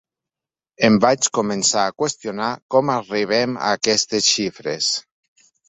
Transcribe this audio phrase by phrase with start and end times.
[0.87, 4.93] Em vaig començar a qüestionar com arribem a aquestes xifres.